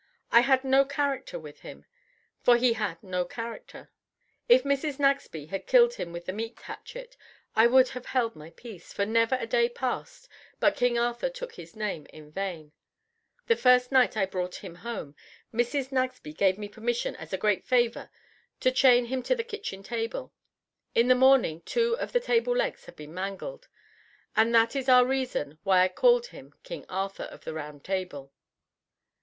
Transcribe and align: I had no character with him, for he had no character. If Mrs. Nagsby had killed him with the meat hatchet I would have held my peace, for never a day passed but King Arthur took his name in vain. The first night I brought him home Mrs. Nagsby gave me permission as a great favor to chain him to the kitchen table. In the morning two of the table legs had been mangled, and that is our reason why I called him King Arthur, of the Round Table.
I 0.31 0.39
had 0.39 0.63
no 0.63 0.83
character 0.83 1.37
with 1.37 1.59
him, 1.59 1.85
for 2.41 2.57
he 2.57 2.73
had 2.73 3.03
no 3.03 3.23
character. 3.23 3.91
If 4.49 4.63
Mrs. 4.63 4.97
Nagsby 4.97 5.49
had 5.49 5.67
killed 5.67 5.93
him 5.93 6.11
with 6.11 6.25
the 6.25 6.33
meat 6.33 6.59
hatchet 6.61 7.15
I 7.55 7.67
would 7.67 7.89
have 7.89 8.07
held 8.07 8.35
my 8.35 8.49
peace, 8.49 8.91
for 8.91 9.05
never 9.05 9.35
a 9.35 9.45
day 9.45 9.69
passed 9.69 10.27
but 10.59 10.75
King 10.75 10.97
Arthur 10.97 11.29
took 11.29 11.53
his 11.53 11.75
name 11.75 12.07
in 12.07 12.31
vain. 12.31 12.71
The 13.45 13.55
first 13.55 13.91
night 13.91 14.17
I 14.17 14.25
brought 14.25 14.55
him 14.65 14.73
home 14.73 15.15
Mrs. 15.53 15.91
Nagsby 15.91 16.33
gave 16.33 16.57
me 16.57 16.67
permission 16.67 17.15
as 17.17 17.31
a 17.31 17.37
great 17.37 17.63
favor 17.63 18.09
to 18.61 18.71
chain 18.71 19.05
him 19.05 19.21
to 19.21 19.35
the 19.35 19.43
kitchen 19.43 19.83
table. 19.83 20.33
In 20.95 21.09
the 21.09 21.13
morning 21.13 21.61
two 21.61 21.95
of 21.99 22.11
the 22.11 22.19
table 22.19 22.55
legs 22.57 22.85
had 22.85 22.95
been 22.95 23.13
mangled, 23.13 23.67
and 24.35 24.51
that 24.55 24.75
is 24.75 24.89
our 24.89 25.05
reason 25.05 25.59
why 25.61 25.83
I 25.83 25.89
called 25.89 26.25
him 26.25 26.55
King 26.63 26.85
Arthur, 26.89 27.25
of 27.25 27.43
the 27.43 27.53
Round 27.53 27.83
Table. 27.83 28.33